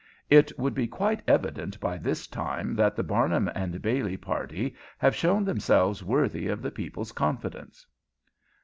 It 0.31 0.51
should 0.59 0.73
be 0.73 0.87
quite 0.87 1.21
evident 1.27 1.79
by 1.79 1.99
this 1.99 2.25
time 2.25 2.73
that 2.73 2.95
the 2.95 3.03
Barnum 3.03 3.47
& 3.67 3.81
Bailey 3.83 4.17
party 4.17 4.73
have 4.97 5.13
shown 5.15 5.43
themselves 5.45 6.03
worthy 6.03 6.47
of 6.47 6.63
the 6.63 6.71
people's 6.71 7.11
confidence." 7.11 7.85